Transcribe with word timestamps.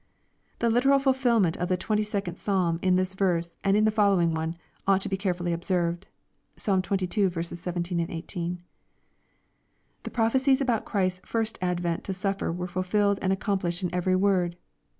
The 0.57 0.69
literal 0.71 0.97
fulfilment 0.97 1.57
of 1.57 1.69
the 1.69 1.77
twenty 1.77 2.01
second 2.01 2.39
Psalm 2.39 2.79
in 2.81 2.95
this 2.95 3.13
verse 3.13 3.55
and 3.63 3.77
in 3.77 3.85
the 3.85 3.91
following 3.91 4.33
one, 4.33 4.57
ought 4.87 5.01
to 5.01 5.09
be 5.09 5.15
carefully 5.15 5.53
observed. 5.53 6.07
(Psalra 6.57 6.81
xxii. 6.83 7.55
17, 7.61 7.99
18.) 8.09 8.63
The 10.01 10.09
prophecies 10.09 10.59
about 10.59 10.85
Christ's 10.85 11.21
first 11.23 11.59
advent 11.61 12.03
to 12.05 12.13
sufier 12.13 12.51
were 12.51 12.65
fulfilled 12.65 13.19
and 13.21 13.31
accomplished 13.31 13.83
in 13.83 13.93
every 13.93 14.15
word. 14.15 14.55